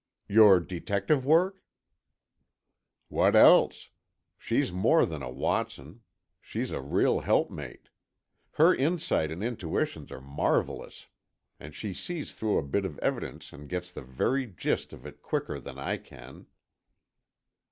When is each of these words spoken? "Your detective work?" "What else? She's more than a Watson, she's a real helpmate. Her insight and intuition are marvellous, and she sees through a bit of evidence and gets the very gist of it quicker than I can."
"Your 0.27 0.59
detective 0.59 1.27
work?" 1.27 1.63
"What 3.07 3.35
else? 3.35 3.89
She's 4.39 4.71
more 4.71 5.05
than 5.05 5.21
a 5.21 5.29
Watson, 5.29 6.01
she's 6.41 6.71
a 6.71 6.81
real 6.81 7.19
helpmate. 7.19 7.89
Her 8.53 8.73
insight 8.73 9.29
and 9.29 9.43
intuition 9.43 10.07
are 10.09 10.19
marvellous, 10.19 11.05
and 11.59 11.75
she 11.75 11.93
sees 11.93 12.33
through 12.33 12.57
a 12.57 12.63
bit 12.63 12.83
of 12.83 12.97
evidence 12.97 13.53
and 13.53 13.69
gets 13.69 13.91
the 13.91 14.01
very 14.01 14.47
gist 14.47 14.91
of 14.91 15.05
it 15.05 15.21
quicker 15.21 15.59
than 15.59 15.77
I 15.77 15.97
can." 15.97 16.47